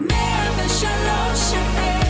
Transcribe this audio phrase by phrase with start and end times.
[0.00, 2.08] 103 FM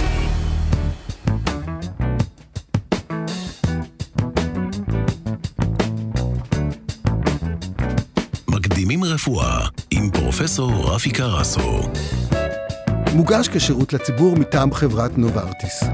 [8.49, 11.81] מקדימים רפואה עם פרופסור רפי קרסו.
[13.15, 15.85] מוגש כשירות לציבור מטעם חברת נוברטיס.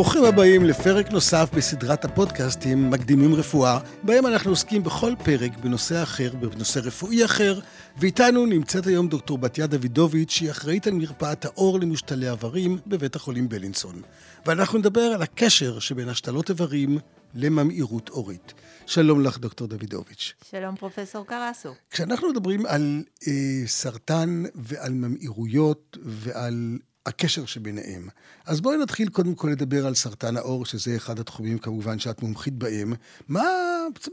[0.00, 6.30] ברוכים הבאים לפרק נוסף בסדרת הפודקאסטים מקדימים רפואה, בהם אנחנו עוסקים בכל פרק בנושא אחר,
[6.36, 7.60] בנושא רפואי אחר,
[7.96, 13.48] ואיתנו נמצאת היום דוקטור בתיה דוידוביץ', שהיא אחראית על מרפאת האור למושתלי איברים בבית החולים
[13.48, 14.02] בלינסון.
[14.46, 16.98] ואנחנו נדבר על הקשר שבין השתלות איברים
[17.34, 18.54] לממאירות עורית.
[18.86, 20.34] שלום לך, דוקטור דוידוביץ'.
[20.50, 21.74] שלום, פרופסור קרסו.
[21.90, 23.32] כשאנחנו מדברים על אה,
[23.66, 28.08] סרטן ועל ממאירויות ועל הקשר שביניהם,
[28.46, 32.54] אז בואי נתחיל קודם כל לדבר על סרטן העור, שזה אחד התחומים כמובן שאת מומחית
[32.54, 32.92] בהם.
[33.28, 33.44] מה,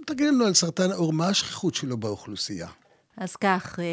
[0.05, 2.67] תגיד לנו על סרטן העור, מה השכיחות שלו באוכלוסייה?
[3.17, 3.85] אז כך, אה,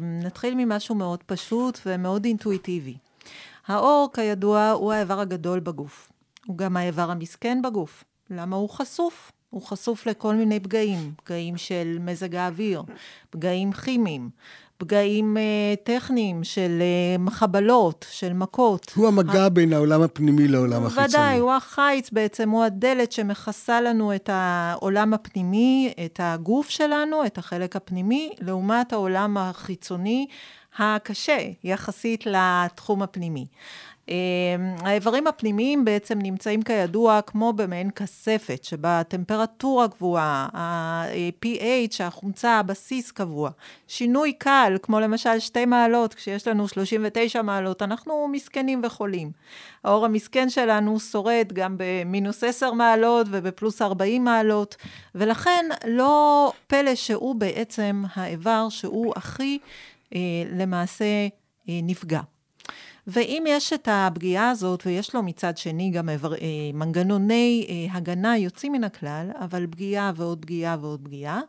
[0.00, 2.96] נתחיל ממשהו מאוד פשוט ומאוד אינטואיטיבי.
[3.66, 6.12] העור, כידוע, הוא האיבר הגדול בגוף.
[6.46, 8.04] הוא גם האיבר המסכן בגוף.
[8.30, 9.32] למה הוא חשוף?
[9.50, 12.82] הוא חשוף לכל מיני פגעים, פגעים של מזג האוויר,
[13.30, 14.30] פגעים כימיים,
[14.78, 18.92] פגעים אה, טכניים של אה, חבלות, של מכות.
[18.96, 19.48] הוא המגע ה...
[19.48, 21.08] בין העולם הפנימי לעולם החיצוני.
[21.08, 27.38] ודאי, הוא החיץ בעצם, הוא הדלת שמכסה לנו את העולם הפנימי, את הגוף שלנו, את
[27.38, 30.26] החלק הפנימי, לעומת העולם החיצוני.
[30.78, 33.46] הקשה יחסית לתחום הפנימי.
[34.80, 43.50] האיברים הפנימיים בעצם נמצאים כידוע כמו במעין כספת, שבה הטמפרטורה גבוהה, ה-pH, החומצה, הבסיס קבוע.
[43.88, 49.30] שינוי קל, כמו למשל שתי מעלות, כשיש לנו 39 מעלות, אנחנו מסכנים וחולים.
[49.84, 54.76] האור המסכן שלנו שורד גם במינוס 10 מעלות ובפלוס 40 מעלות,
[55.14, 59.58] ולכן לא פלא שהוא בעצם האיבר שהוא הכי
[60.14, 60.20] אה,
[60.52, 61.04] למעשה
[61.68, 62.20] אה, נפגע.
[63.06, 66.16] ואם יש את הפגיעה הזאת, ויש לו מצד שני גם אה,
[66.74, 71.40] מנגנוני אה, הגנה יוצאים מן הכלל, אבל פגיעה ועוד פגיעה ועוד פגיעה,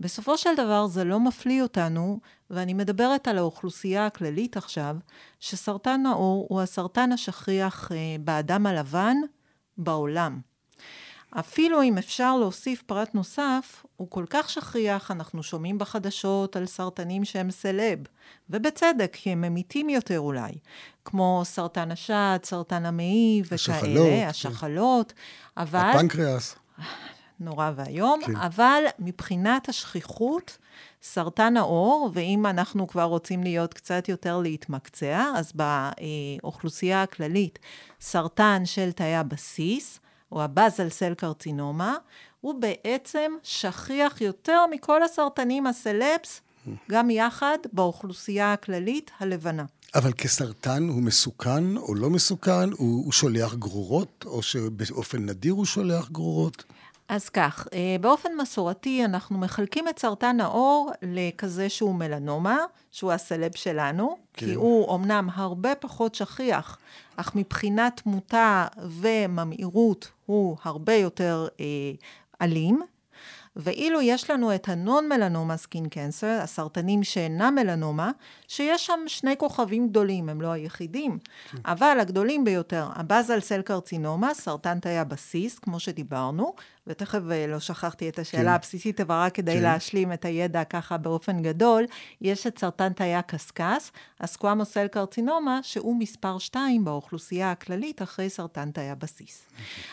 [0.00, 2.20] בסופו של דבר זה לא מפליא אותנו,
[2.50, 4.96] ואני מדברת על האוכלוסייה הכללית עכשיו,
[5.40, 9.16] שסרטן העור הוא הסרטן השכיח אה, באדם הלבן
[9.78, 10.40] בעולם.
[11.38, 17.24] אפילו אם אפשר להוסיף פרט נוסף, הוא כל כך שכיח, אנחנו שומעים בחדשות על סרטנים
[17.24, 17.98] שהם סלב,
[18.50, 20.52] ובצדק, כי הם ממיתים יותר אולי,
[21.04, 25.60] כמו סרטן השד, סרטן המעי וכאלה, השחלות, השחלות, כן.
[25.60, 25.90] אבל...
[25.94, 26.56] הפנקריאס.
[27.40, 28.36] נורא ואיום, כן.
[28.36, 30.58] אבל מבחינת השכיחות,
[31.02, 37.58] סרטן העור, ואם אנחנו כבר רוצים להיות קצת יותר להתמקצע, אז באוכלוסייה הכללית,
[38.00, 40.00] סרטן של תאי הבסיס,
[40.34, 41.96] או הבאזל סל קרצינומה,
[42.40, 46.40] הוא בעצם שכיח יותר מכל הסרטנים הסלפס,
[46.90, 49.64] גם יחד באוכלוסייה הכללית הלבנה.
[49.94, 52.70] אבל כסרטן הוא מסוכן או לא מסוכן?
[52.72, 56.64] הוא, הוא שולח גרורות, או שבאופן נדיר הוא שולח גרורות?
[57.08, 62.58] אז כך, אה, באופן מסורתי אנחנו מחלקים את סרטן העור לכזה שהוא מלנומה,
[62.90, 64.46] שהוא הסלב שלנו, כן.
[64.46, 66.78] כי הוא אמנם הרבה פחות שכיח,
[67.16, 71.64] אך מבחינת תמותה וממאירות הוא הרבה יותר אה,
[72.42, 72.82] אלים.
[73.56, 78.10] ואילו יש לנו את ה non-melanoma skin cancer, הסרטנים שאינם מלנומה,
[78.48, 81.18] שיש שם שני כוכבים גדולים, הם לא היחידים,
[81.50, 81.58] כן.
[81.64, 86.54] אבל הגדולים ביותר, ה basal cell carcinoma, סרטן תאי הבסיס, כמו שדיברנו,
[86.86, 88.48] ותכף לא שכחתי את השאלה כן.
[88.48, 89.62] הבסיסית, אבל רק כדי כן.
[89.62, 91.84] להשלים את הידע ככה באופן גדול,
[92.20, 93.90] יש את סרטן תאי הקשקש,
[94.20, 99.46] הסקוואמוסל קרצינומה, שהוא מספר 2 באוכלוסייה הכללית אחרי סרטן תאי הבסיס.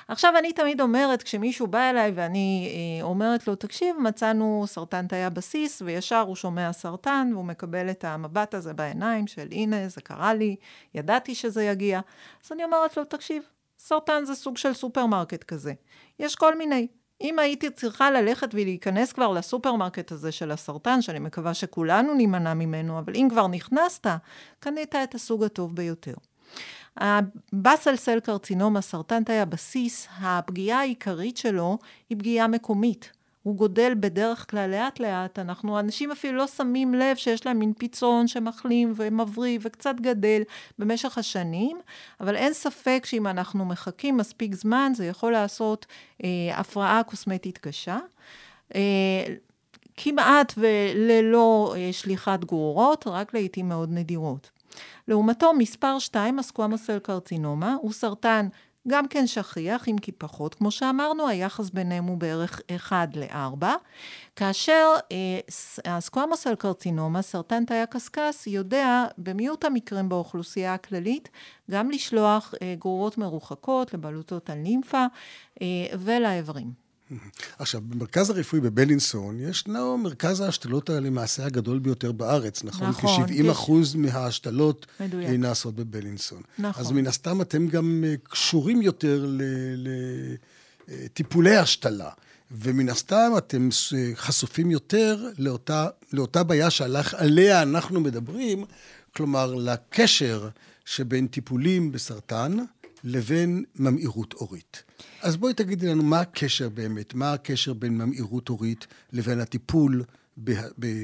[0.07, 5.23] עכשיו, אני תמיד אומרת, כשמישהו בא אליי ואני אה, אומרת לו, תקשיב, מצאנו סרטן תאי
[5.23, 10.33] הבסיס, וישר הוא שומע סרטן, והוא מקבל את המבט הזה בעיניים של, הנה, זה קרה
[10.33, 10.55] לי,
[10.95, 11.99] ידעתי שזה יגיע.
[12.45, 13.43] אז אני אומרת לו, תקשיב,
[13.79, 15.73] סרטן זה סוג של סופרמרקט כזה.
[16.19, 16.87] יש כל מיני.
[17.21, 22.99] אם הייתי צריכה ללכת ולהיכנס כבר לסופרמרקט הזה של הסרטן, שאני מקווה שכולנו נימנע ממנו,
[22.99, 24.07] אבל אם כבר נכנסת,
[24.59, 26.13] קנית את הסוג הטוב ביותר.
[26.97, 31.77] ה basal cell carcinoma, סרטן תאי הבסיס, הפגיעה העיקרית שלו
[32.09, 33.11] היא פגיעה מקומית.
[33.43, 37.73] הוא גדל בדרך כלל לאט לאט, אנחנו, אנשים אפילו לא שמים לב שיש להם מין
[37.73, 40.41] פצעון שמחלים ומבריא וקצת גדל
[40.79, 41.79] במשך השנים,
[42.19, 45.85] אבל אין ספק שאם אנחנו מחכים מספיק זמן, זה יכול לעשות
[46.23, 47.99] אה, הפרעה קוסמטית קשה.
[48.75, 48.81] אה,
[49.97, 54.49] כמעט וללא אה, שליחת גרורות, רק לעיתים מאוד נדירות.
[55.07, 58.47] לעומתו, מספר 2, הסקוואמוסל קרצינומה, הוא סרטן
[58.87, 63.65] גם כן שכיח, אם כי פחות, כמו שאמרנו, היחס ביניהם הוא בערך 1 ל-4,
[64.35, 65.39] כאשר אה,
[65.85, 71.29] הסקואמוסל קרצינומה, סרטן תאי הקשקש, יודע במיעוט המקרים באוכלוסייה הכללית,
[71.71, 75.05] גם לשלוח אה, גרורות מרוחקות לבלוטות הלימפה
[75.61, 75.67] אה,
[75.99, 76.80] ולאיברים.
[77.59, 82.89] עכשיו, במרכז הרפואי בבלינסון, ישנו מרכז ההשתלות למעשה הגדול ביותר בארץ, נכון?
[82.89, 83.27] נכון.
[83.27, 85.29] כ-70 אחוז מההשתלות מדויק.
[85.29, 86.41] נעשות בבלינסון.
[86.59, 86.85] נכון.
[86.85, 89.35] אז מן הסתם אתם גם אה, קשורים יותר
[90.87, 92.09] לטיפולי השתלה.
[92.51, 98.65] ומן הסתם אתם אה, חשופים יותר לאותה, לאותה בעיה שעליה אנחנו מדברים,
[99.15, 100.49] כלומר, לקשר
[100.85, 102.57] שבין טיפולים בסרטן
[103.03, 104.83] לבין ממאירות עורית.
[105.21, 110.03] אז בואי תגידי לנו מה הקשר באמת, מה הקשר בין ממאירות עורית לבין הטיפול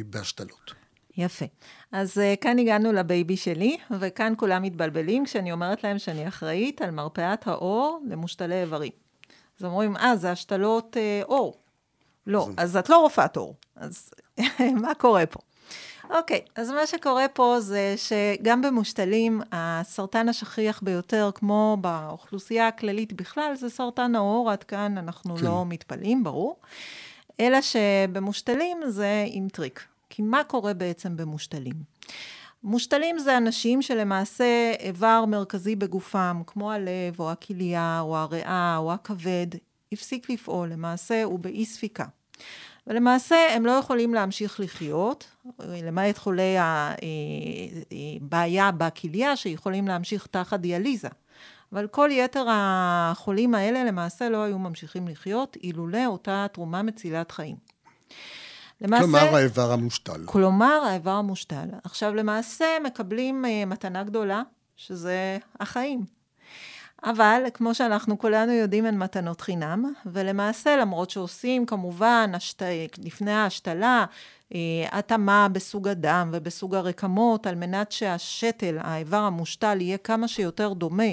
[0.05, 0.73] בהשתלות.
[1.17, 1.45] יפה.
[1.91, 6.91] אז uh, כאן הגענו לבייבי שלי, וכאן כולם מתבלבלים כשאני אומרת להם שאני אחראית על
[6.91, 8.91] מרפאת העור למושתלי איברים.
[9.59, 11.61] אז אומרים, אה, זה השתלות uh, עור.
[12.27, 13.55] לא, אז את לא רופאת עור.
[13.75, 14.09] אז
[14.81, 15.39] מה קורה פה?
[16.09, 23.13] אוקיי, okay, אז מה שקורה פה זה שגם במושתלים, הסרטן השכיח ביותר, כמו באוכלוסייה הכללית
[23.13, 25.45] בכלל, זה סרטן העור, עד כאן אנחנו כן.
[25.45, 26.59] לא מתפלאים, ברור.
[27.39, 29.83] אלא שבמושתלים זה עם טריק.
[30.09, 31.75] כי מה קורה בעצם במושתלים?
[32.63, 39.47] מושתלים זה אנשים שלמעשה איבר מרכזי בגופם, כמו הלב, או הכליה, או הריאה, או הכבד,
[39.91, 42.05] הפסיק לפעול, למעשה הוא באי ספיקה.
[42.87, 45.27] ולמעשה הם לא יכולים להמשיך לחיות,
[45.59, 46.55] למעט חולי
[48.21, 51.07] הבעיה בכליה שיכולים להמשיך תחת דיאליזה.
[51.73, 57.55] אבל כל יתר החולים האלה למעשה לא היו ממשיכים לחיות אילולא אותה תרומה מצילת חיים.
[58.81, 60.21] למעשה, כלומר האיבר המושתל.
[60.25, 61.67] כלומר האיבר המושתל.
[61.83, 64.41] עכשיו למעשה מקבלים uh, מתנה גדולה,
[64.75, 66.16] שזה החיים.
[67.03, 72.61] אבל כמו שאנחנו כולנו יודעים, הן מתנות חינם, ולמעשה, למרות שעושים כמובן השת...
[73.03, 74.05] לפני ההשתלה,
[74.55, 74.59] אה,
[74.91, 81.11] התאמה בסוג הדם ובסוג הרקמות, על מנת שהשתל, האיבר המושתל, יהיה כמה שיותר דומה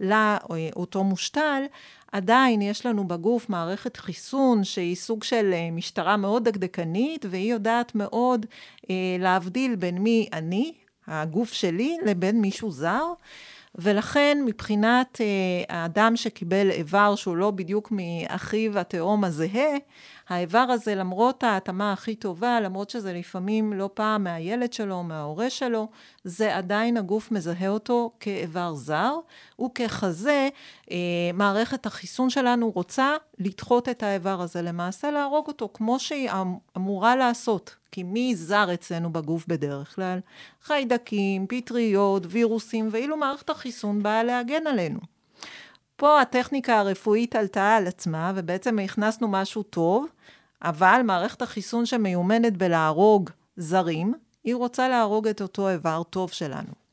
[0.00, 1.62] לאותו מושתל,
[2.12, 7.94] עדיין יש לנו בגוף מערכת חיסון שהיא סוג של אה, משטרה מאוד דקדקנית, והיא יודעת
[7.94, 8.46] מאוד
[8.90, 10.74] אה, להבדיל בין מי אני,
[11.06, 13.04] הגוף שלי, לבין מישהו זר.
[13.74, 15.26] ולכן מבחינת אה,
[15.76, 19.76] האדם שקיבל איבר שהוא לא בדיוק מאחיו התאום הזהה,
[20.28, 25.88] האיבר הזה, למרות ההתאמה הכי טובה, למרות שזה לפעמים לא פעם מהילד שלו, מההורה שלו,
[26.24, 29.14] זה עדיין הגוף מזהה אותו כאיבר זר,
[29.64, 30.48] וככזה,
[30.90, 30.96] אה,
[31.34, 37.16] מערכת החיסון שלנו רוצה לדחות את האיבר הזה, למעשה להרוג אותו, כמו שהיא אמ-, אמורה
[37.16, 37.76] לעשות.
[37.92, 40.18] כי מי זר אצלנו בגוף בדרך כלל?
[40.62, 45.13] חיידקים, פטריות, וירוסים, ואילו מערכת החיסון באה להגן עלינו.
[45.96, 50.06] פה הטכניקה הרפואית עלתה על עצמה, ובעצם הכנסנו משהו טוב,
[50.62, 54.14] אבל מערכת החיסון שמיומנת בלהרוג זרים,
[54.44, 56.83] היא רוצה להרוג את אותו איבר טוב שלנו.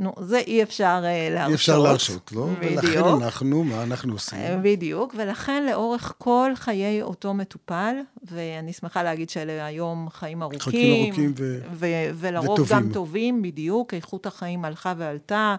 [0.00, 1.48] נו, זה אי אפשר uh, להרשות.
[1.48, 2.46] אי אפשר להרשות, לא?
[2.60, 2.84] בדיוק.
[2.84, 4.38] ולכן אנחנו, מה אנחנו עושים?
[4.38, 10.60] אה, בדיוק, ולכן לאורך כל חיי אותו מטופל, ואני שמחה להגיד שאלה היום חיים ארוכים.
[10.60, 11.60] חיים ארוכים ו...
[11.72, 11.86] ו...
[12.14, 12.76] ולרוב וטובים.
[12.76, 13.94] גם טובים, בדיוק.
[13.94, 15.56] איכות החיים הלכה ועלתה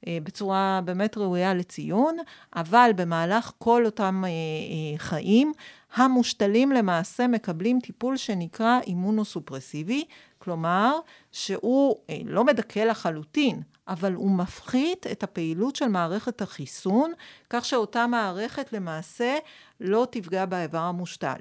[0.00, 2.16] uh, בצורה באמת ראויה לציון,
[2.56, 5.52] אבל במהלך כל אותם uh, uh, חיים,
[5.94, 10.04] המושתלים למעשה מקבלים טיפול שנקרא אימונוסופרסיבי,
[10.38, 10.98] כלומר,
[11.32, 17.12] שהוא לא מדכא לחלוטין, אבל הוא מפחית את הפעילות של מערכת החיסון,
[17.50, 19.36] כך שאותה מערכת למעשה
[19.80, 21.38] לא תפגע באיבר המושתל.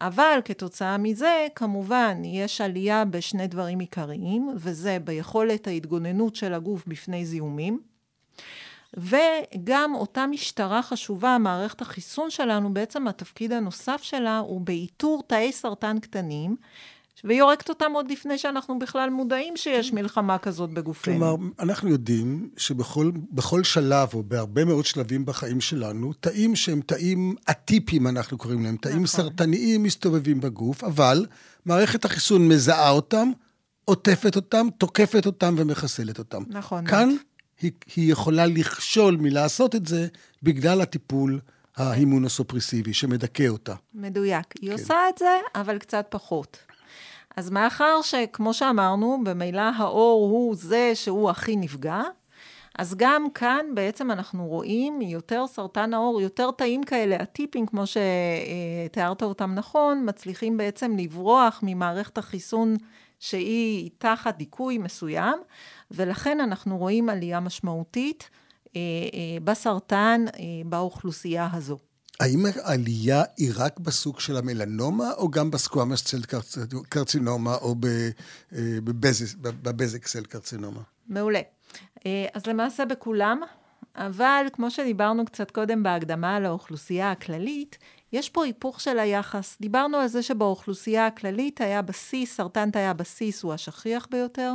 [0.00, 7.26] אבל כתוצאה מזה, כמובן, יש עלייה בשני דברים עיקריים, וזה ביכולת ההתגוננות של הגוף בפני
[7.26, 7.80] זיהומים,
[8.96, 15.98] וגם אותה משטרה חשובה, מערכת החיסון שלנו, בעצם התפקיד הנוסף שלה הוא באיתור תאי סרטן
[15.98, 16.56] קטנים,
[17.24, 21.14] והיא הורגת אותם עוד לפני שאנחנו בכלל מודעים שיש מלחמה כזאת בגופנו.
[21.14, 28.06] כלומר, אנחנו יודעים שבכל שלב, או בהרבה מאוד שלבים בחיים שלנו, תאים שהם תאים אטיפיים,
[28.06, 29.06] אנחנו קוראים להם, תאים נכון.
[29.06, 31.26] סרטניים מסתובבים בגוף, אבל
[31.66, 33.30] מערכת החיסון מזהה אותם,
[33.84, 36.42] עוטפת אותם, תוקפת אותם ומחסלת אותם.
[36.48, 36.86] נכון.
[36.86, 37.08] כאן
[37.60, 40.06] היא, היא יכולה לכשול מלעשות את זה
[40.42, 41.40] בגלל הטיפול
[41.76, 43.74] ההימונוסופרסיבי שמדכא אותה.
[43.94, 44.46] מדויק.
[44.60, 44.72] היא כן.
[44.72, 46.58] עושה את זה, אבל קצת פחות.
[47.36, 52.02] אז מאחר שכמו שאמרנו, במילא האור הוא זה שהוא הכי נפגע,
[52.78, 59.22] אז גם כאן בעצם אנחנו רואים יותר סרטן העור, יותר תאים כאלה, הטיפים, כמו שתיארת
[59.22, 62.76] אותם נכון, מצליחים בעצם לברוח ממערכת החיסון
[63.18, 65.38] שהיא תחת דיכוי מסוים,
[65.90, 68.30] ולכן אנחנו רואים עלייה משמעותית
[69.44, 70.24] בסרטן
[70.64, 71.78] באוכלוסייה הזו.
[72.20, 76.20] האם העלייה היא רק בסוג של המלנומה, או גם בסקואמוס סל
[76.88, 77.74] קרצינומה, או
[79.62, 80.80] בבזק סל קרצינומה?
[81.08, 81.40] מעולה.
[82.34, 83.40] אז למעשה בכולם,
[83.96, 87.78] אבל כמו שדיברנו קצת קודם בהקדמה על האוכלוסייה הכללית,
[88.12, 89.56] יש פה היפוך של היחס.
[89.60, 94.54] דיברנו על זה שבאוכלוסייה הכללית היה בסיס, סרטן תאי הבסיס הוא השכיח ביותר.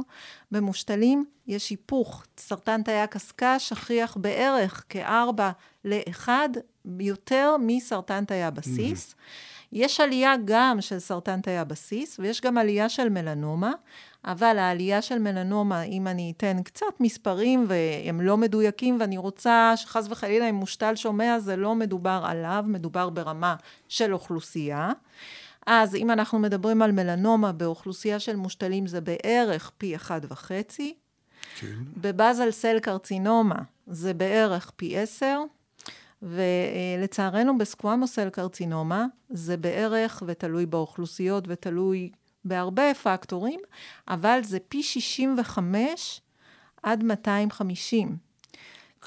[0.52, 2.24] במושתלים יש היפוך.
[2.38, 5.52] סרטן תאי הקשקש שכיח בערך כארבע
[5.86, 6.50] לאחד
[7.00, 9.12] יותר מסרטן תאי הבסיס.
[9.12, 9.66] Mm-hmm.
[9.72, 13.72] יש עלייה גם של סרטן תאי הבסיס, ויש גם עלייה של מלנומה,
[14.25, 20.08] אבל העלייה של מלנומה, אם אני אתן קצת מספרים והם לא מדויקים, ואני רוצה שחס
[20.10, 23.55] וחלילה אם מושתל שומע, זה לא מדובר עליו, מדובר ברמה
[23.89, 24.91] של אוכלוסייה.
[25.67, 30.96] אז אם אנחנו מדברים על מלנומה באוכלוסייה של מושתלים זה בערך פי אחד וחצי.
[31.60, 31.75] כן.
[31.98, 35.41] בבאזל סל קרצינומה זה בערך פי עשר.
[36.22, 42.10] ולצערנו בסקוואמוסל קרצינומה זה בערך, ותלוי באוכלוסיות ותלוי
[42.46, 43.60] בהרבה פקטורים,
[44.08, 46.22] אבל זה פי 65
[46.84, 48.18] עד 250.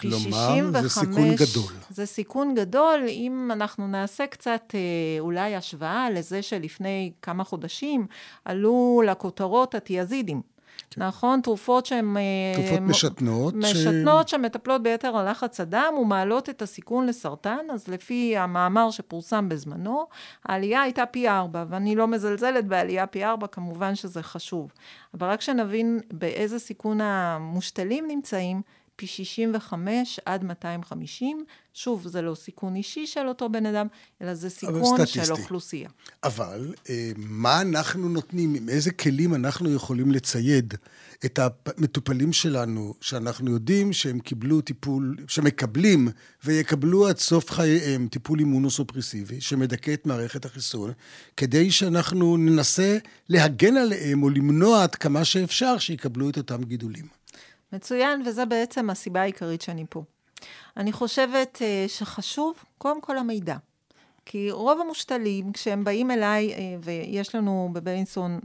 [0.00, 1.72] כלומר, זה סיכון גדול.
[1.90, 4.80] זה סיכון גדול, אם אנחנו נעשה קצת אה,
[5.20, 8.06] אולי השוואה לזה שלפני כמה חודשים
[8.44, 10.42] עלו לכותרות התיאזידים.
[10.90, 11.02] כן.
[11.02, 11.40] נכון?
[11.40, 12.16] תרופות שהן...
[12.16, 12.22] אה,
[12.54, 13.54] תרופות משתנות.
[13.54, 14.30] משתנות ש...
[14.30, 20.06] שמטפלות ביתר על לחץ הדם ומעלות את הסיכון לסרטן, אז לפי המאמר שפורסם בזמנו,
[20.44, 24.72] העלייה הייתה פי ארבע, ואני לא מזלזלת בעלייה פי ארבע, כמובן שזה חשוב.
[25.14, 28.62] אבל רק שנבין באיזה סיכון המושתלים נמצאים,
[28.98, 31.44] פי 65 עד 250.
[31.74, 33.86] שוב, זה לא סיכון אישי של אותו בן אדם,
[34.22, 35.88] אלא זה סיכון של אוכלוסייה.
[36.24, 40.74] אבל אה, מה אנחנו נותנים, עם איזה כלים אנחנו יכולים לצייד
[41.24, 46.08] את המטופלים שלנו, שאנחנו יודעים שהם קיבלו טיפול, שמקבלים
[46.44, 50.92] ויקבלו עד סוף חייהם טיפול אימונוסופרסיבי, שמדכא את מערכת החיסון,
[51.36, 57.17] כדי שאנחנו ננסה להגן עליהם או למנוע עד כמה שאפשר שיקבלו את אותם גידולים.
[57.72, 60.02] מצוין, וזו בעצם הסיבה העיקרית שאני פה.
[60.76, 63.56] אני חושבת uh, שחשוב, קודם כל המידע.
[64.24, 68.40] כי רוב המושתלים, כשהם באים אליי, uh, ויש לנו בבלינסון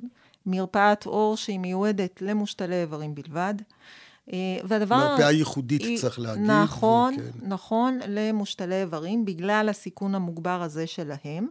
[0.46, 3.54] מרפאת עור שהיא מיועדת למושתלי איברים בלבד,
[4.30, 4.32] uh,
[4.64, 4.96] והדבר...
[4.96, 6.44] מרפאה ייחודית, היא, צריך להגיד.
[6.50, 7.48] נכון, וכן.
[7.48, 11.48] נכון, למושתלי איברים, בגלל הסיכון המוגבר הזה שלהם.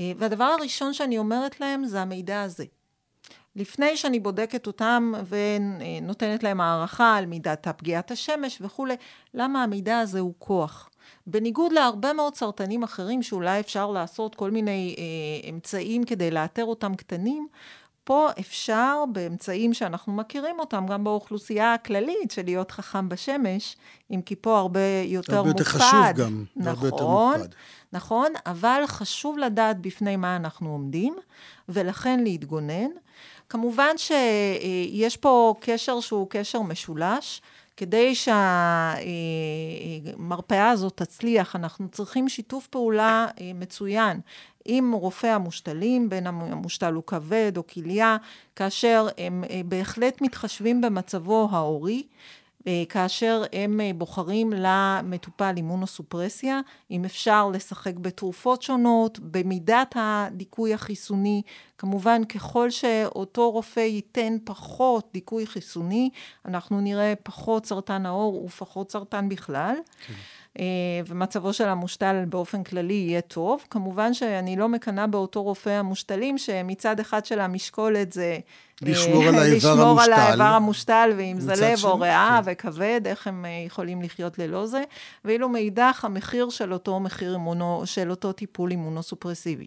[0.00, 2.64] והדבר הראשון שאני אומרת להם זה המידע הזה.
[3.56, 8.94] לפני שאני בודקת אותם ונותנת להם הערכה על מידת הפגיעת השמש וכולי,
[9.34, 10.90] למה המידע הזה הוא כוח.
[11.26, 16.94] בניגוד להרבה מאוד סרטנים אחרים שאולי אפשר לעשות כל מיני אה, אמצעים כדי לאתר אותם
[16.94, 17.48] קטנים,
[18.04, 23.76] פה אפשר באמצעים שאנחנו מכירים אותם גם באוכלוסייה הכללית של להיות חכם בשמש,
[24.10, 25.58] אם כי פה הרבה יותר מוקפד.
[25.58, 27.54] הרבה יותר חשוב גם, נכון, הרבה יותר מוקפד.
[27.92, 31.16] נכון, אבל חשוב לדעת בפני מה אנחנו עומדים,
[31.68, 32.90] ולכן להתגונן.
[33.48, 37.40] כמובן שיש פה קשר שהוא קשר משולש.
[37.76, 38.14] כדי
[40.14, 44.20] שהמרפאה הזאת תצליח, אנחנו צריכים שיתוף פעולה אה, מצוין
[44.64, 48.16] עם רופא המושתלים, בין המושתל הוא כבד או כליה,
[48.56, 52.02] כאשר הם אה, בהחלט מתחשבים במצבו ההורי.
[52.66, 61.42] אה, כאשר הם אה, בוחרים למטופל אימונוסופרסיה, אם אפשר לשחק בתרופות שונות, במידת הדיכוי החיסוני,
[61.78, 66.10] כמובן ככל שאותו רופא ייתן פחות דיכוי חיסוני,
[66.44, 69.74] אנחנו נראה פחות סרטן העור ופחות סרטן בכלל.
[70.06, 70.14] כן.
[70.58, 70.64] אה,
[71.06, 73.64] ומצבו של המושתל באופן כללי יהיה טוב.
[73.70, 78.22] כמובן שאני לא מקנאה באותו רופא המושתלים, שמצד אחד של המשקולת זה...
[78.22, 79.80] אה, לשמור על האיבר המושתל.
[79.80, 82.52] לשמור על האיבר המושתל, ואם זה לב או ריאה כן.
[82.52, 84.82] וכבד, איך הם אה, יכולים לחיות ללא זה.
[85.24, 89.66] ואילו מאידך, המחיר של אותו מחיר אימונו, של אותו טיפול אימונוסופרסיבי.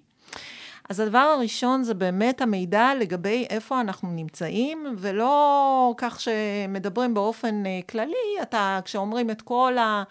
[0.89, 7.79] אז הדבר הראשון זה באמת המידע לגבי איפה אנחנו נמצאים, ולא כך שמדברים באופן אה,
[7.89, 10.03] כללי, אתה, כשאומרים את כל ה...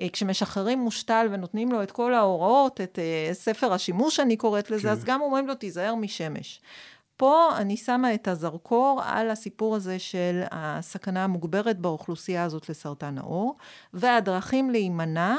[0.00, 4.82] אה, כשמשחררים מושתל ונותנים לו את כל ההוראות, את אה, ספר השימוש, אני קוראת לזה,
[4.82, 4.88] כן.
[4.88, 6.60] אז גם אומרים לו, תיזהר משמש.
[7.16, 13.56] פה אני שמה את הזרקור על הסיפור הזה של הסכנה המוגברת באוכלוסייה הזאת לסרטן העור,
[13.92, 15.36] והדרכים להימנע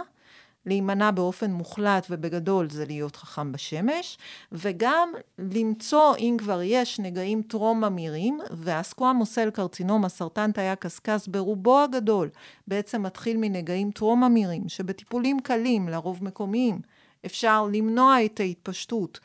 [0.65, 4.17] להימנע באופן מוחלט ובגדול זה להיות חכם בשמש,
[4.51, 12.29] וגם למצוא, אם כבר יש, נגעים טרום ממירים, והסקואמוסל קרצינום, הסרטן תאי הקשקש, ברובו הגדול,
[12.67, 16.79] בעצם מתחיל מנגעים טרום ממירים, שבטיפולים קלים, לרוב מקומיים,
[17.25, 19.19] אפשר למנוע את ההתפשטות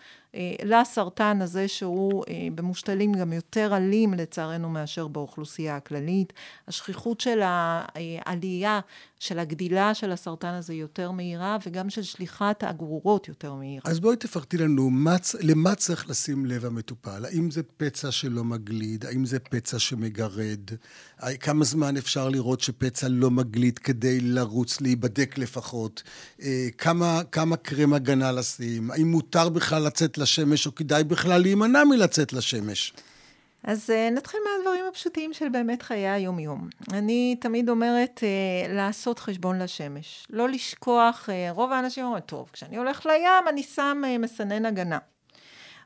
[0.65, 6.33] לסרטן הזה שהוא אה, במושתלים גם יותר אלים לצערנו מאשר באוכלוסייה הכללית.
[6.69, 8.81] השכיחות של העלייה,
[9.19, 13.91] של הגדילה של הסרטן הזה יותר מהירה, וגם של שליחת הגרורות יותר מהירה.
[13.91, 17.25] אז בואי תפרטי לנו, מה, למה צריך לשים לב המטופל?
[17.25, 19.07] האם זה פצע שלא מגליד?
[19.07, 20.61] האם זה פצע שמגרד?
[21.41, 26.03] כמה זמן אפשר לראות שפצע לא מגליד כדי לרוץ, להיבדק לפחות?
[26.43, 28.91] אה, כמה, כמה קרם הגנה לשים?
[28.91, 32.93] האם מותר בכלל לצאת לשמש, או כדאי בכלל להימנע מלצאת לשמש?
[33.65, 36.69] אז uh, נתחיל מהדברים הפשוטים של באמת חיי היום-יום.
[36.93, 40.27] אני תמיד אומרת uh, לעשות חשבון לשמש.
[40.31, 44.99] לא לשכוח, uh, רוב האנשים אומרים, טוב, כשאני הולך לים אני שם מסנן הגנה.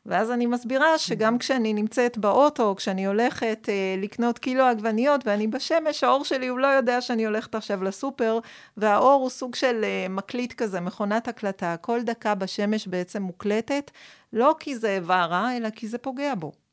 [0.06, 6.04] ואז אני מסבירה שגם כשאני נמצאת באוטו, כשאני הולכת אה, לקנות קילו עגבניות ואני בשמש,
[6.04, 8.38] האור שלי הוא לא יודע שאני הולכת עכשיו לסופר,
[8.76, 11.76] והאור הוא סוג של אה, מקליט כזה, מכונת הקלטה.
[11.80, 13.90] כל דקה בשמש בעצם מוקלטת,
[14.32, 16.63] לא כי זה איבר רע, אלא כי זה פוגע בו.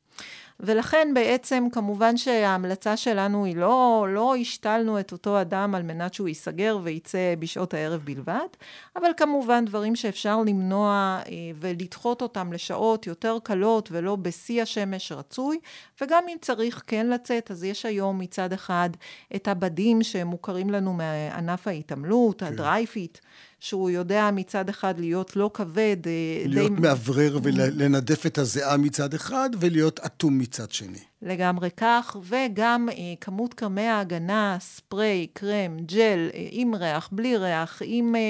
[0.62, 6.28] ולכן בעצם כמובן שההמלצה שלנו היא לא, לא השתלנו את אותו אדם על מנת שהוא
[6.28, 8.48] ייסגר וייצא בשעות הערב בלבד,
[8.96, 15.58] אבל כמובן דברים שאפשר למנוע אה, ולדחות אותם לשעות יותר קלות ולא בשיא השמש רצוי,
[16.00, 18.90] וגם אם צריך כן לצאת, אז יש היום מצד אחד
[19.36, 22.46] את הבדים שמוכרים לנו מענף ההתעמלות, כן.
[22.46, 23.18] ה dry-fit.
[23.62, 25.96] שהוא יודע מצד אחד להיות לא כבד.
[26.06, 26.80] אה, להיות די...
[26.80, 31.11] מאוורר ולנדף את הזיעה מצד אחד, ולהיות אטום מצד שני.
[31.22, 37.82] לגמרי כך, וגם אה, כמות קרמי ההגנה, ספרי, קרם, ג'ל, אה, עם ריח, בלי ריח,
[37.84, 38.20] עם אה,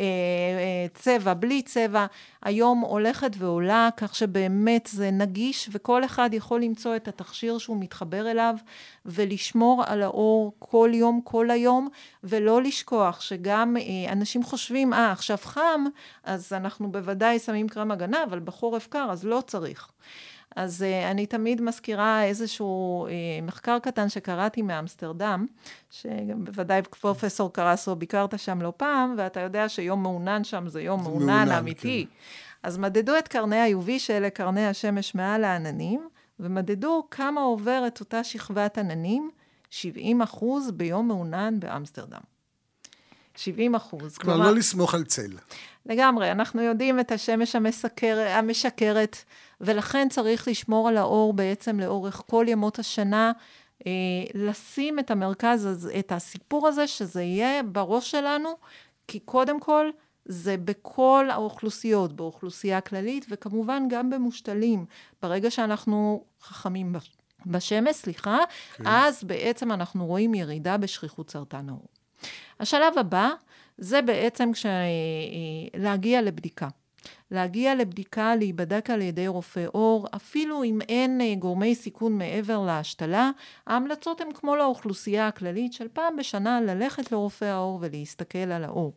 [0.00, 2.06] אה, אה, צבע, בלי צבע,
[2.42, 8.30] היום הולכת ועולה, כך שבאמת זה נגיש, וכל אחד יכול למצוא את התכשיר שהוא מתחבר
[8.30, 8.54] אליו,
[9.06, 11.88] ולשמור על האור כל יום, כל היום,
[12.24, 15.84] ולא לשכוח שגם אה, אנשים חושבים, אה, עכשיו חם,
[16.24, 19.88] אז אנחנו בוודאי שמים קרם הגנה, אבל בחורף קר, אז לא צריך.
[20.56, 25.46] אז uh, אני תמיד מזכירה איזשהו uh, מחקר קטן שקראתי מאמסטרדם,
[25.90, 31.26] שבוודאי פרופסור קרסו ביקרת שם לא פעם, ואתה יודע שיום מעונן שם זה יום מעונן,
[31.26, 32.06] מעונן אמיתי.
[32.08, 32.14] כן.
[32.62, 36.08] אז מדדו את קרני ה-UV, שאלה קרני השמש מעל העננים,
[36.40, 39.30] ומדדו כמה עוברת אותה שכבת עננים,
[39.70, 42.37] 70 אחוז ביום מעונן באמסטרדם.
[43.38, 44.18] 70 אחוז.
[44.18, 45.30] כלומר, לא לסמוך על צל.
[45.86, 49.16] לגמרי, אנחנו יודעים את השמש המסקר, המשקרת,
[49.60, 53.32] ולכן צריך לשמור על האור בעצם לאורך כל ימות השנה,
[53.86, 53.92] אה,
[54.34, 58.56] לשים את המרכז, את הסיפור הזה, שזה יהיה בראש שלנו,
[59.08, 59.90] כי קודם כל,
[60.24, 64.84] זה בכל האוכלוסיות, באוכלוסייה כללית, וכמובן גם במושתלים.
[65.22, 66.94] ברגע שאנחנו חכמים
[67.46, 68.38] בשמש, סליחה,
[68.76, 68.84] כן.
[68.86, 71.97] אז בעצם אנחנו רואים ירידה בשכיחות סרטן העור.
[72.60, 73.30] השלב הבא
[73.78, 74.66] זה בעצם כש...
[75.74, 76.68] להגיע לבדיקה.
[77.30, 83.30] להגיע לבדיקה, להיבדק על ידי רופא עור, אפילו אם אין אה, גורמי סיכון מעבר להשתלה,
[83.66, 88.92] ההמלצות הן כמו לאוכלוסייה הכללית של פעם בשנה ללכת לרופא העור ולהסתכל על העור.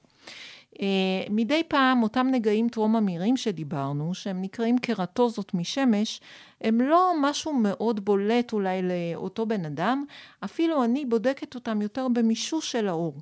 [1.30, 6.21] מדי פעם אותם נגעים טרום אמירים שדיברנו, שהם נקראים קרטוזות משמש,
[6.62, 10.06] הם לא משהו מאוד בולט אולי לאותו בן אדם,
[10.45, 13.13] אפילו אני בודקת אותם יותר במישוש של האור.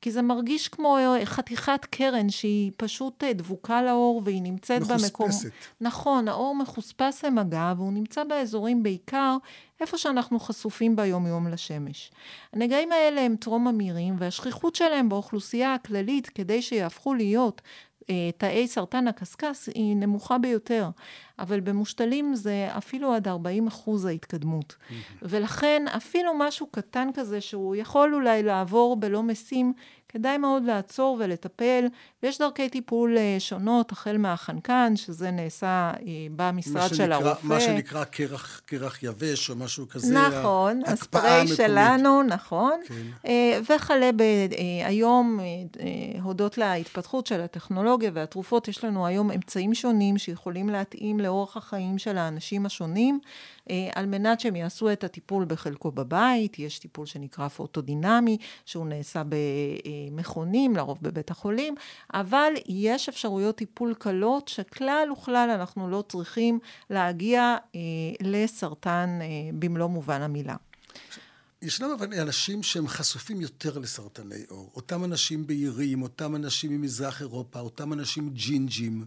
[0.00, 5.04] כי זה מרגיש כמו אה, חתיכת קרן שהיא פשוט אה, דבוקה לאור והיא נמצאת מחוספסת.
[5.04, 5.28] במקום...
[5.28, 5.50] מחוספסת.
[5.80, 9.36] נכון, האור מחוספס למגע והוא נמצא באזורים בעיקר
[9.80, 12.10] איפה שאנחנו חשופים ביום-יום לשמש.
[12.52, 17.62] הנגעים האלה הם טרום אמירים והשכיחות שלהם באוכלוסייה הכללית כדי שיהפכו להיות
[18.38, 20.90] תאי סרטן הקשקש היא נמוכה ביותר,
[21.38, 24.76] אבל במושתלים זה אפילו עד 40 אחוז ההתקדמות.
[25.22, 29.72] ולכן אפילו משהו קטן כזה שהוא יכול אולי לעבור בלא משים,
[30.12, 31.86] כדאי מאוד לעצור ולטפל,
[32.22, 37.46] ויש דרכי טיפול אה, שונות, החל מהחנקן, שזה נעשה אה, במשרד של הרופא.
[37.46, 40.14] מה שנקרא קרח, קרח יבש או משהו כזה.
[40.14, 42.80] נכון, הספרי שלנו, נכון.
[42.86, 43.30] כן.
[43.70, 44.22] וכלה ב...
[44.84, 45.40] היום,
[46.22, 52.18] הודות להתפתחות של הטכנולוגיה והתרופות, יש לנו היום אמצעים שונים שיכולים להתאים לאורח החיים של
[52.18, 53.20] האנשים השונים,
[53.94, 56.58] על מנת שהם יעשו את הטיפול בחלקו בבית.
[56.58, 61.74] יש טיפול שנקרא פוטודינמי, שהוא נעשה במכונים, לרוב בבית החולים,
[62.14, 66.58] אבל יש אפשרויות טיפול קלות שכלל וכלל אנחנו לא צריכים
[66.90, 67.80] להגיע אה,
[68.20, 70.56] לסרטן אה, במלוא מובן המילה.
[71.62, 74.70] ישנם אבל אנשים שהם חשופים יותר לסרטני עור.
[74.74, 79.04] אותם אנשים בהירים, אותם אנשים ממזרח אירופה, אותם אנשים ג'ינג'ים,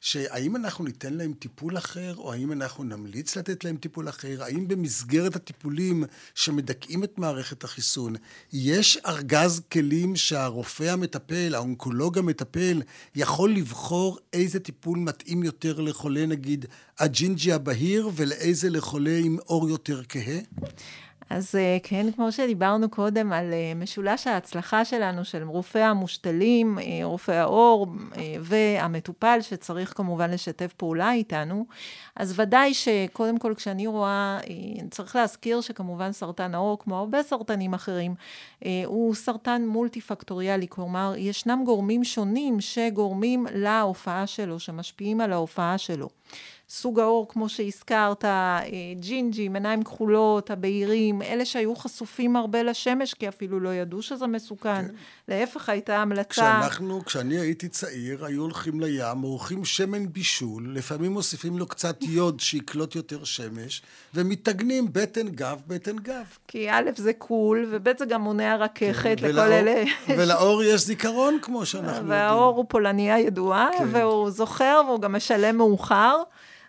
[0.00, 4.42] שהאם אנחנו ניתן להם טיפול אחר, או האם אנחנו נמליץ לתת להם טיפול אחר?
[4.42, 8.14] האם במסגרת הטיפולים שמדכאים את מערכת החיסון,
[8.52, 12.82] יש ארגז כלים שהרופא המטפל, האונקולוג המטפל,
[13.14, 16.66] יכול לבחור איזה טיפול מתאים יותר לחולה, נגיד,
[16.98, 20.38] הג'ינג'י הבהיר, ולאיזה לחולה עם עור יותר כהה?
[21.30, 27.00] אז אה, כן, כמו שדיברנו קודם על אה, משולש ההצלחה שלנו, של רופא המושתלים, אה,
[27.04, 27.86] רופא העור
[28.40, 31.66] והמטופל, שצריך כמובן לשתף פעולה איתנו,
[32.16, 34.38] אז ודאי שקודם כל כשאני רואה,
[34.90, 38.14] צריך להזכיר שכמובן סרטן העור, כמו הרבה סרטנים אחרים,
[38.84, 46.08] הוא סרטן מולטי-פקטוריאלי, כלומר, ישנם גורמים שונים שגורמים להופעה שלו, שמשפיעים על ההופעה שלו.
[46.74, 48.60] סוג האור, כמו שהזכרת, אה,
[49.00, 54.82] ג'ינג'ים, עיניים כחולות, הבהירים, אלה שהיו חשופים הרבה לשמש, כי אפילו לא ידעו שזה מסוכן.
[54.86, 54.94] כן.
[55.28, 56.30] להפך, הייתה המלצה...
[56.30, 62.40] כשאנחנו, כשאני הייתי צעיר, היו הולכים לים, עורכים שמן בישול, לפעמים מוסיפים לו קצת יוד
[62.40, 63.82] שיקלוט יותר שמש,
[64.14, 66.24] ומתגנים בטן גב, בטן גב.
[66.48, 69.84] כי א', זה קול, וב', זה גם מונע רככת כן, לכל ולאור, אלה.
[70.08, 72.10] ולאור יש זיכרון, כמו שאנחנו יודעים.
[72.10, 73.88] והאור הוא פולניה ידועה, כן.
[73.92, 76.22] והוא זוכר, והוא גם משלם מאוחר.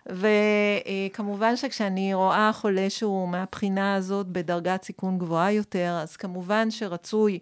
[0.06, 7.38] וכמובן שכשאני רואה חולה שהוא מהבחינה הזאת בדרגת סיכון גבוהה יותר, אז כמובן שרצוי,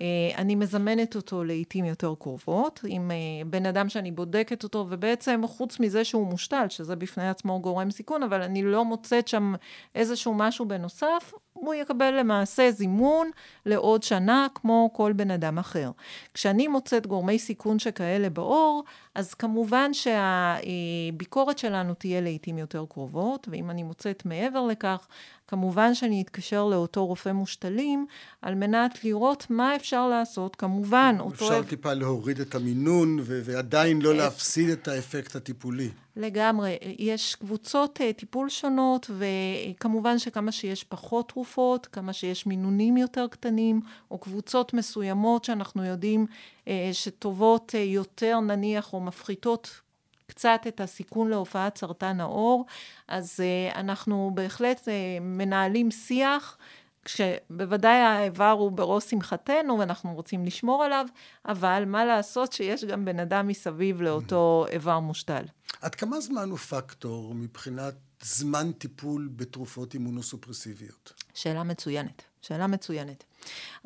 [0.00, 5.40] אה, אני מזמנת אותו לעיתים יותר קרובות, עם אה, בן אדם שאני בודקת אותו, ובעצם
[5.46, 9.54] חוץ מזה שהוא מושתל, שזה בפני עצמו גורם סיכון, אבל אני לא מוצאת שם
[9.94, 13.30] איזשהו משהו בנוסף, הוא יקבל למעשה זימון
[13.66, 15.90] לעוד שנה, כמו כל בן אדם אחר.
[16.34, 23.70] כשאני מוצאת גורמי סיכון שכאלה בעור, אז כמובן שהביקורת שלנו תהיה לעיתים יותר קרובות, ואם
[23.70, 25.06] אני מוצאת מעבר לכך,
[25.48, 28.06] כמובן שאני אתקשר לאותו רופא מושתלים,
[28.42, 30.56] על מנת לראות מה אפשר לעשות.
[30.56, 31.34] כמובן, אותו...
[31.34, 35.90] אפשר טיפה להוריד את המינון, ו- ועדיין לא להפסיד את האפקט הטיפולי.
[36.16, 36.76] לגמרי.
[36.98, 43.80] יש קבוצות uh, טיפול שונות, וכמובן שכמה שיש פחות תרופות, כמה שיש מינונים יותר קטנים,
[44.10, 46.26] או קבוצות מסוימות שאנחנו יודעים
[46.64, 49.80] uh, שטובות uh, יותר נניח, או מפחיתות
[50.26, 52.66] קצת את הסיכון להופעת סרטן העור,
[53.08, 56.58] אז uh, אנחנו בהחלט uh, מנהלים שיח.
[57.04, 61.06] כשבוודאי האיבר הוא בראש שמחתנו ואנחנו רוצים לשמור עליו,
[61.44, 65.42] אבל מה לעשות שיש גם בן אדם מסביב לאותו איבר מושתל.
[65.80, 71.12] עד כמה זמן הוא פקטור מבחינת זמן טיפול בתרופות אימונוסופרסיביות?
[71.34, 72.22] שאלה מצוינת.
[72.46, 73.24] שאלה מצוינת.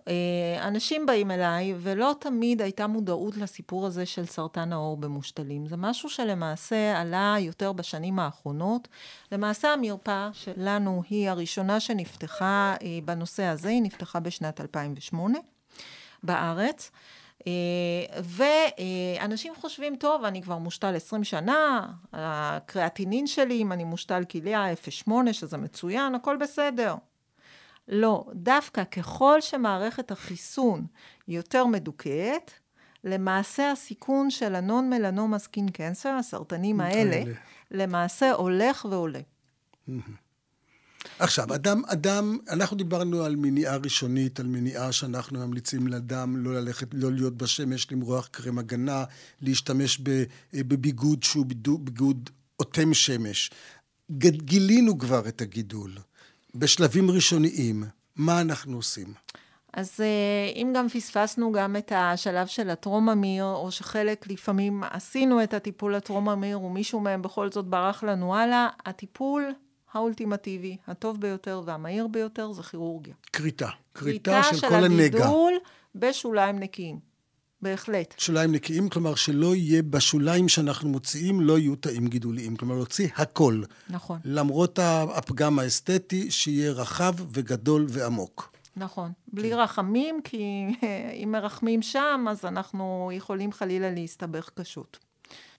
[0.08, 5.66] אה, אנשים באים אליי, ולא תמיד הייתה מודעות לסיפור הזה של סרטן העור במושתלים.
[5.66, 8.88] זה משהו שלמעשה עלה יותר בשנים האחרונות.
[9.32, 15.38] למעשה המרפאה שלנו היא הראשונה שנפתחה אה, בנושא הזה, היא נפתחה בשנת 2008
[16.22, 16.90] בארץ.
[17.46, 17.52] אה,
[18.22, 25.12] ואנשים חושבים, טוב, אני כבר מושתל 20 שנה, הקריאטינין שלי, אם אני מושתל כליה 0.8,
[25.32, 26.94] שזה מצוין, הכל בסדר.
[27.90, 30.86] לא, דווקא ככל שמערכת החיסון
[31.28, 32.50] יותר מדוכאת,
[33.04, 37.32] למעשה הסיכון של ה non-melanoma skin cancer, הסרטנים האלה,
[37.70, 39.20] למעשה הולך ועולה.
[41.18, 46.88] עכשיו, אדם, אדם, אנחנו דיברנו על מניעה ראשונית, על מניעה שאנחנו ממליצים לאדם לא ללכת,
[46.92, 49.04] לא להיות בשמש, למרוח קרם הגנה,
[49.40, 50.00] להשתמש
[50.52, 51.46] בביגוד שהוא
[51.80, 53.50] ביגוד אוטם שמש.
[54.44, 55.92] גילינו כבר את הגידול.
[56.54, 57.84] בשלבים ראשוניים,
[58.16, 59.14] מה אנחנו עושים?
[59.72, 65.54] אז אה, אם גם פספסנו גם את השלב של הטרום-אמיר, או שחלק לפעמים עשינו את
[65.54, 69.52] הטיפול הטרום-אמיר, ומישהו מהם בכל זאת ברח לנו הלאה, הטיפול
[69.92, 73.14] האולטימטיבי, הטוב ביותר והמהיר ביותר, זה כירורגיה.
[73.32, 73.68] כריתה.
[73.94, 74.88] כריתה של, של כל הנגע.
[74.88, 75.52] כריתה של הגידול
[75.94, 77.09] בשוליים נקיים.
[77.62, 78.14] בהחלט.
[78.18, 82.56] שוליים נקיים, כלומר שלא יהיה בשוליים שאנחנו מוציאים, לא יהיו תאים גידוליים.
[82.56, 83.62] כלומר, להוציא הכל.
[83.90, 84.18] נכון.
[84.24, 88.52] למרות הפגם האסתטי, שיהיה רחב וגדול ועמוק.
[88.76, 89.12] נכון.
[89.32, 90.66] בלי רחמים, כי
[91.22, 94.98] אם מרחמים שם, אז אנחנו יכולים חלילה להסתבך קשות.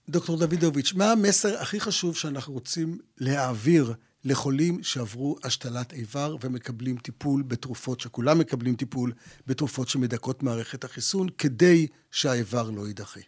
[0.08, 7.42] דוקטור דוידוביץ', מה המסר הכי חשוב שאנחנו רוצים להעביר לחולים שעברו השתלת איבר ומקבלים טיפול
[7.42, 9.12] בתרופות, שכולם מקבלים טיפול
[9.46, 13.20] בתרופות שמדכאות מערכת החיסון, כדי שהאיבר לא יידחה.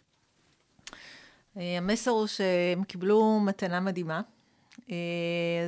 [1.57, 4.21] אה, המסר הוא שהם קיבלו מתנה מדהימה.
[4.91, 4.95] אה,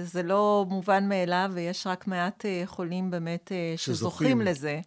[0.04, 4.80] זה לא מובן מאליו, ויש רק מעט אה, חולים באמת שזוכים, שזוכים לזה.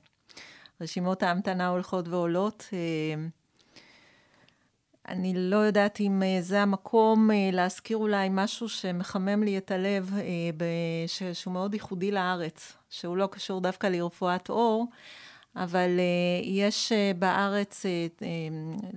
[0.81, 2.67] רשימות ההמתנה הולכות ועולות.
[5.09, 10.15] אני לא יודעת אם אה, זה המקום אה, להזכיר אולי משהו שמחמם לי את הלב,
[11.33, 14.87] שהוא מאוד ייחודי לארץ, שהוא לא קשור דווקא לרפואת עור,
[15.57, 15.91] אבל
[16.43, 17.87] יש בארץ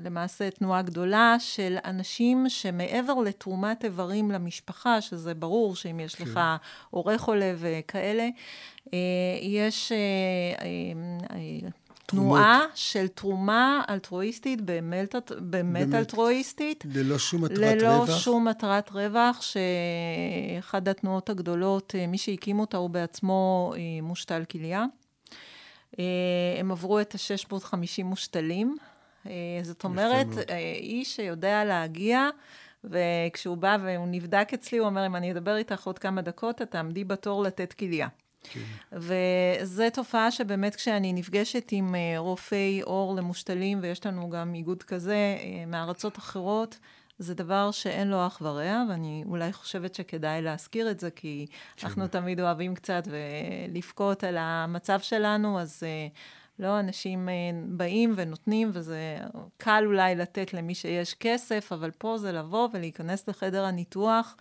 [0.03, 6.23] למעשה תנועה גדולה של אנשים שמעבר לתרומת איברים למשפחה, שזה ברור שאם יש כן.
[6.23, 6.39] לך
[6.89, 8.27] הורה חולה וכאלה,
[9.41, 9.91] יש
[12.05, 16.83] תנועה של תרומה אלטרואיסטית, באמת, באמת אלטרואיסטית.
[16.93, 18.09] ללא שום מטרת ללא רווח.
[18.09, 24.43] ללא שום מטרת רווח, שאחד התנועות הגדולות, אה, מי שהקים אותה הוא בעצמו אה, מושתל
[24.51, 24.85] כליה.
[25.99, 26.05] אה,
[26.59, 28.77] הם עברו את ה-650 מושתלים.
[29.63, 30.27] זאת אומרת,
[30.79, 32.29] איש שיודע להגיע,
[32.83, 36.71] וכשהוא בא והוא נבדק אצלי, הוא אומר, אם אני אדבר איתך עוד כמה דקות, את
[36.71, 38.07] תעמדי בתור לתת כליה.
[38.51, 38.59] כן.
[38.91, 45.15] וזו תופעה שבאמת כשאני נפגשת עם אה, רופאי עור למושתלים, ויש לנו גם איגוד כזה
[45.15, 46.77] אה, מארצות אחרות,
[47.19, 51.87] זה דבר שאין לו אח ורע, ואני אולי חושבת שכדאי להזכיר את זה, כי כן.
[51.87, 53.07] אנחנו תמיד אוהבים קצת
[53.69, 56.07] לבכות על המצב שלנו, אז אה,
[56.59, 57.29] לא, אנשים
[57.67, 59.17] באים ונותנים, וזה
[59.57, 64.35] קל אולי לתת למי שיש כסף, אבל פה זה לבוא ולהיכנס לחדר הניתוח.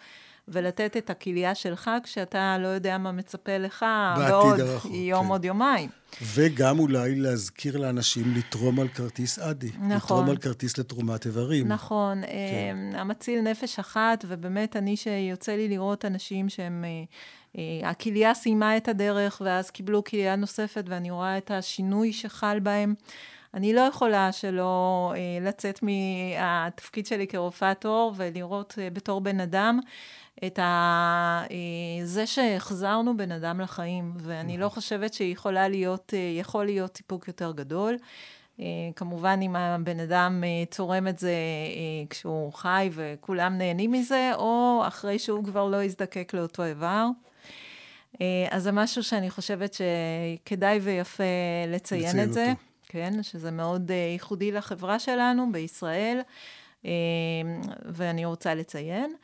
[0.48, 3.86] ולתת את הכליה שלך כשאתה לא יודע מה מצפה לך
[4.18, 5.30] בעוד הרחוק, יום, כן.
[5.30, 5.90] עוד יומיים.
[6.22, 9.70] וגם אולי להזכיר לאנשים לתרום על כרטיס אדי.
[9.80, 9.90] נכון.
[9.96, 11.68] לתרום על כרטיס לתרומת איברים.
[11.68, 12.20] נכון.
[12.20, 12.90] כן.
[12.94, 16.84] אה, המציל נפש אחת, ובאמת, אני שיוצא לי לראות אנשים שהם...
[16.84, 17.04] אה,
[17.58, 22.94] אה, הכליה סיימה את הדרך, ואז קיבלו כליה נוספת, ואני רואה את השינוי שחל בהם.
[23.54, 29.80] אני לא יכולה שלא אה, לצאת מהתפקיד שלי כרופאת עור ולראות אה, בתור בן אדם
[30.46, 31.42] את ה...
[31.50, 37.52] אה, זה שהחזרנו בן אדם לחיים, ואני לא חושבת שיכולה להיות, יכול להיות סיפוק יותר
[37.52, 37.96] גדול.
[38.96, 40.42] כמובן, אם הבן אדם
[40.76, 41.34] תורם את זה
[42.10, 47.06] כשהוא חי וכולם נהנים מזה, או אחרי שהוא כבר לא יזדקק לאותו איבר.
[48.50, 51.24] אז זה משהו שאני חושבת שכדאי ויפה
[51.68, 52.50] לציין, לציין את זה.
[52.50, 52.71] אותו.
[52.92, 56.20] כן, שזה מאוד ייחודי לחברה שלנו בישראל,
[57.84, 59.14] ואני רוצה לציין.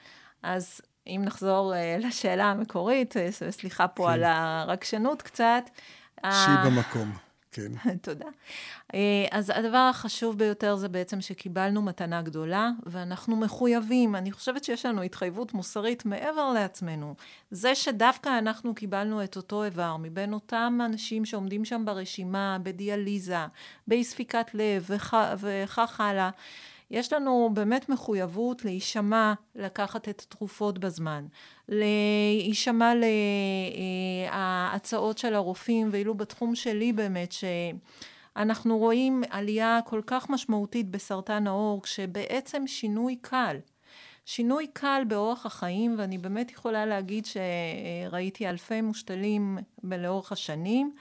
[0.42, 1.76] אז אם נחזור uh,
[2.06, 4.12] לשאלה המקורית, uh, סליחה פה כן.
[4.12, 5.70] על הרגשנות קצת.
[6.20, 7.12] שהיא במקום,
[7.58, 7.96] כן.
[8.06, 8.26] תודה.
[8.92, 8.96] Uh,
[9.30, 14.16] אז הדבר החשוב ביותר זה בעצם שקיבלנו מתנה גדולה, ואנחנו מחויבים.
[14.16, 17.14] אני חושבת שיש לנו התחייבות מוסרית מעבר לעצמנו.
[17.50, 23.46] זה שדווקא אנחנו קיבלנו את אותו איבר, מבין אותם אנשים שעומדים שם ברשימה, בדיאליזה,
[23.86, 24.90] באי ספיקת לב
[25.38, 26.30] וכך הלאה.
[26.90, 31.26] יש לנו באמת מחויבות להישמע לקחת את התרופות בזמן,
[31.68, 32.92] להישמע
[34.30, 41.82] להצעות של הרופאים, ואילו בתחום שלי באמת, שאנחנו רואים עלייה כל כך משמעותית בסרטן העור,
[41.82, 43.56] כשבעצם שינוי קל.
[44.24, 50.92] שינוי קל באורח החיים, ואני באמת יכולה להגיד שראיתי אלפי מושתלים לאורך השנים.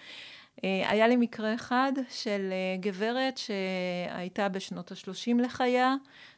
[0.64, 5.96] אה, היה לי מקרה אחד של אה, גברת שהייתה בשנות ה-30 לחייה,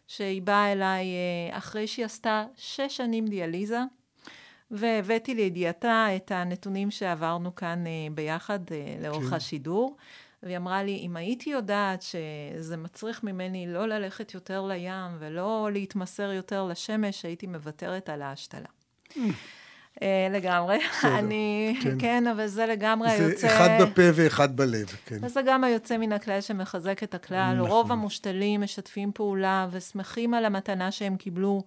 [0.07, 3.79] שהיא באה אליי אה, אחרי שהיא עשתה שש שנים דיאליזה,
[4.71, 7.83] והבאתי לידיעתה את הנתונים שעברנו כאן
[8.15, 8.59] ביחד
[9.01, 9.35] לאורך כן.
[9.35, 9.95] השידור.
[10.43, 16.31] והיא אמרה לי, אם הייתי יודעת שזה מצריך ממני לא ללכת יותר לים ולא להתמסר
[16.31, 18.69] יותר לשמש, הייתי מוותרת על ההשתלה.
[20.01, 20.79] אה, לגמרי.
[21.03, 21.95] אני, כן.
[21.99, 23.47] כן, אבל זה לגמרי זה היוצא...
[23.47, 25.17] זה אחד בפה ואחד בלב, כן.
[25.21, 27.55] וזה גם היוצא מן הכלל שמחזק את הכלל.
[27.57, 27.69] נכון.
[27.69, 31.63] רוב המושתלים משתפים פעולה ושמחים על המתנה שהם קיבלו.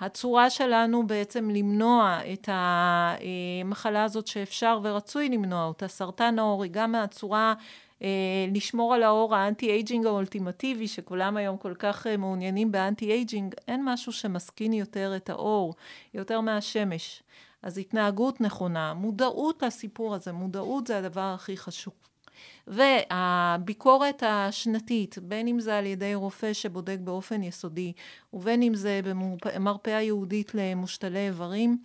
[0.00, 6.94] הצורה שלנו בעצם למנוע את המחלה הזאת שאפשר ורצוי למנוע אותה, סרטן העור, היא גם
[6.94, 7.54] הצורה
[8.02, 8.08] אה,
[8.54, 13.82] לשמור על העור, ה anti-aging האולטימטיבי, שכולם היום כל כך אה, מעוניינים ב anti-aging, אין
[13.84, 15.74] משהו שמסכין יותר את העור,
[16.14, 17.22] יותר מהשמש.
[17.64, 21.94] אז התנהגות נכונה, מודעות לסיפור הזה, מודעות זה הדבר הכי חשוב.
[22.66, 27.92] והביקורת השנתית, בין אם זה על ידי רופא שבודק באופן יסודי,
[28.32, 31.78] ובין אם זה במרפאה ייעודית למושתלי איברים,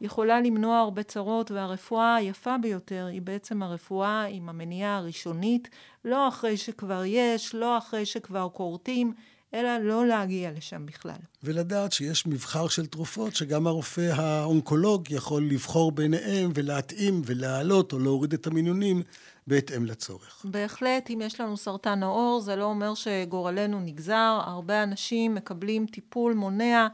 [0.00, 5.68] יכולה למנוע הרבה צרות, והרפואה היפה ביותר היא בעצם הרפואה עם המניעה הראשונית,
[6.04, 9.12] לא אחרי שכבר יש, לא אחרי שכבר כורתים,
[9.54, 11.18] אלא לא להגיע לשם בכלל.
[11.42, 18.32] ולדעת שיש מבחר של תרופות שגם הרופא האונקולוג יכול לבחור ביניהם ולהתאים ולהעלות או להוריד
[18.32, 19.02] את המינונים
[19.46, 20.46] בהתאם לצורך.
[20.50, 24.40] בהחלט, אם יש לנו סרטן העור, זה לא אומר שגורלנו נגזר.
[24.44, 26.86] הרבה אנשים מקבלים טיפול מונע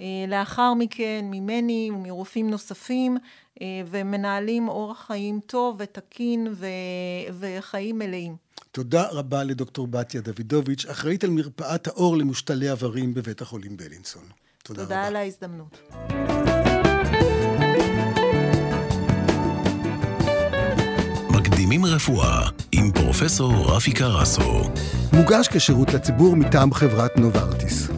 [0.00, 3.16] אה, לאחר מכן ממני ומרופאים נוספים,
[3.62, 6.66] אה, ומנהלים אורח חיים טוב ותקין ו...
[7.38, 8.45] וחיים מלאים.
[8.76, 14.22] תודה רבה לדוקטור בתיה דוידוביץ', אחראית על מרפאת האור למושתלי איברים בבית החולים בלינסון.
[14.62, 14.84] תודה, תודה רבה.
[14.84, 15.78] תודה על ההזדמנות.
[21.30, 24.70] מקדימים רפואה עם פרופסור רפי קרסו.
[25.12, 27.88] מוגש כשירות לציבור מטעם חברת נוברטיס.